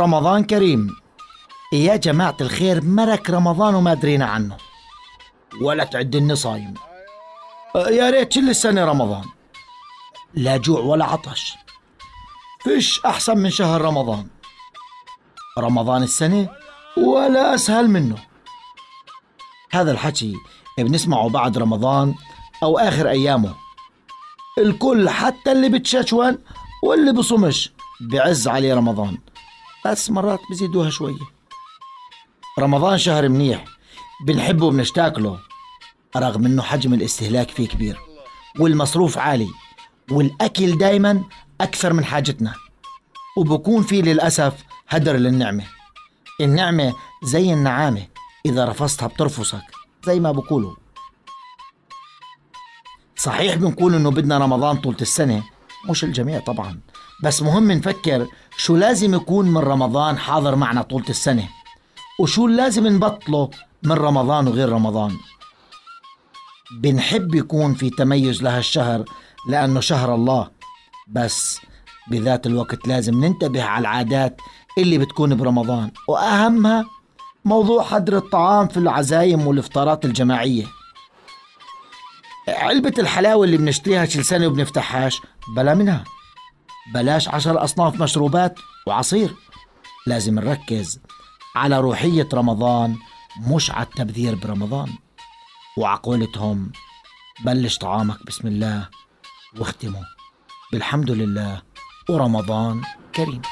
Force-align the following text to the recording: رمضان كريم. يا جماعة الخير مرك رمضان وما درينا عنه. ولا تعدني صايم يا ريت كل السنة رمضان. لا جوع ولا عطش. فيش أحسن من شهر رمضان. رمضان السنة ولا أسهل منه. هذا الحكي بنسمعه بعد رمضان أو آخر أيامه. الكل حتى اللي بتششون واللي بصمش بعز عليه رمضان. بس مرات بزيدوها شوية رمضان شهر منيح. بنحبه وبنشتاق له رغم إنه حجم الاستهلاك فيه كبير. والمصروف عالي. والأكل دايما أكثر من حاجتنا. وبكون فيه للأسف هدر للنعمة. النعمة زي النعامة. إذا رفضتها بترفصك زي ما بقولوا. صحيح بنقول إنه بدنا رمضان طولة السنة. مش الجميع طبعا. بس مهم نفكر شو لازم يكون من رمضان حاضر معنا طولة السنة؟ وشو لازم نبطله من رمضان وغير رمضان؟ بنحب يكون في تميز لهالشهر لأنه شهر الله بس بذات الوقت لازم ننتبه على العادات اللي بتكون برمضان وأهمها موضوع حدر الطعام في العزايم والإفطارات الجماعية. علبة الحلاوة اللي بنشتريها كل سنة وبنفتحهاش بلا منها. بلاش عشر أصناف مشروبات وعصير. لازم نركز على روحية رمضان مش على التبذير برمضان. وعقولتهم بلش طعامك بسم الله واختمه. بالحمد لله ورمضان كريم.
رمضان 0.00 0.44
كريم. 0.44 0.96
يا 1.72 1.96
جماعة 1.96 2.36
الخير 2.40 2.84
مرك 2.84 3.30
رمضان 3.30 3.74
وما 3.74 3.94
درينا 3.94 4.26
عنه. 4.26 4.56
ولا 5.62 5.84
تعدني 5.84 6.36
صايم 6.36 6.74
يا 7.74 8.10
ريت 8.10 8.32
كل 8.32 8.50
السنة 8.50 8.84
رمضان. 8.84 9.24
لا 10.34 10.56
جوع 10.56 10.80
ولا 10.80 11.04
عطش. 11.04 11.54
فيش 12.60 13.00
أحسن 13.06 13.38
من 13.38 13.50
شهر 13.50 13.80
رمضان. 13.80 14.26
رمضان 15.58 16.02
السنة 16.02 16.48
ولا 16.96 17.54
أسهل 17.54 17.90
منه. 17.90 18.16
هذا 19.72 19.92
الحكي 19.92 20.34
بنسمعه 20.78 21.28
بعد 21.28 21.58
رمضان 21.58 22.14
أو 22.62 22.78
آخر 22.78 23.08
أيامه. 23.08 23.54
الكل 24.58 25.08
حتى 25.08 25.52
اللي 25.52 25.68
بتششون 25.68 26.38
واللي 26.82 27.12
بصمش 27.12 27.72
بعز 28.00 28.48
عليه 28.48 28.74
رمضان. 28.74 29.18
بس 29.86 30.10
مرات 30.10 30.40
بزيدوها 30.50 30.90
شوية 30.90 31.40
رمضان 32.58 32.98
شهر 32.98 33.28
منيح. 33.28 33.64
بنحبه 34.26 34.66
وبنشتاق 34.66 35.18
له 35.18 35.40
رغم 36.16 36.46
إنه 36.46 36.62
حجم 36.62 36.94
الاستهلاك 36.94 37.50
فيه 37.50 37.68
كبير. 37.68 37.98
والمصروف 38.58 39.18
عالي. 39.18 39.48
والأكل 40.10 40.78
دايما 40.78 41.24
أكثر 41.60 41.92
من 41.92 42.04
حاجتنا. 42.04 42.54
وبكون 43.36 43.82
فيه 43.82 44.02
للأسف 44.02 44.64
هدر 44.88 45.16
للنعمة. 45.16 45.64
النعمة 46.40 46.94
زي 47.22 47.52
النعامة. 47.52 48.06
إذا 48.46 48.64
رفضتها 48.64 49.06
بترفصك 49.06 49.62
زي 50.04 50.20
ما 50.20 50.32
بقولوا. 50.32 50.74
صحيح 53.16 53.54
بنقول 53.54 53.94
إنه 53.94 54.10
بدنا 54.10 54.38
رمضان 54.38 54.76
طولة 54.76 55.00
السنة. 55.00 55.42
مش 55.90 56.04
الجميع 56.04 56.40
طبعا. 56.40 56.80
بس 57.22 57.42
مهم 57.42 57.72
نفكر 57.72 58.26
شو 58.56 58.76
لازم 58.76 59.14
يكون 59.14 59.46
من 59.46 59.58
رمضان 59.58 60.18
حاضر 60.18 60.56
معنا 60.56 60.82
طولة 60.82 61.08
السنة؟ 61.08 61.48
وشو 62.20 62.46
لازم 62.46 62.86
نبطله 62.86 63.50
من 63.82 63.92
رمضان 63.92 64.48
وغير 64.48 64.68
رمضان؟ 64.68 65.16
بنحب 66.80 67.34
يكون 67.34 67.74
في 67.74 67.90
تميز 67.90 68.42
لهالشهر 68.42 69.04
لأنه 69.48 69.80
شهر 69.80 70.14
الله 70.14 70.50
بس 71.08 71.60
بذات 72.10 72.46
الوقت 72.46 72.88
لازم 72.88 73.24
ننتبه 73.24 73.62
على 73.62 73.80
العادات 73.80 74.40
اللي 74.78 74.98
بتكون 74.98 75.36
برمضان 75.36 75.90
وأهمها 76.08 76.84
موضوع 77.44 77.84
حدر 77.84 78.16
الطعام 78.16 78.68
في 78.68 78.76
العزايم 78.76 79.46
والإفطارات 79.46 80.04
الجماعية. 80.04 80.66
علبة 82.48 82.94
الحلاوة 82.98 83.44
اللي 83.44 83.56
بنشتريها 83.56 84.06
كل 84.06 84.24
سنة 84.24 84.46
وبنفتحهاش 84.46 85.20
بلا 85.56 85.74
منها. 85.74 86.04
بلاش 86.94 87.28
عشر 87.28 87.64
أصناف 87.64 88.02
مشروبات 88.02 88.58
وعصير. 88.86 89.34
لازم 90.06 90.34
نركز 90.34 91.00
على 91.56 91.80
روحية 91.80 92.28
رمضان 92.34 92.96
مش 93.40 93.70
على 93.70 93.86
التبذير 93.86 94.34
برمضان. 94.34 94.88
وعقولتهم 95.76 96.72
بلش 97.44 97.78
طعامك 97.78 98.26
بسم 98.26 98.48
الله 98.48 98.88
واختمه. 99.58 100.02
بالحمد 100.72 101.10
لله 101.10 101.62
ورمضان 102.10 102.82
كريم. 103.14 103.42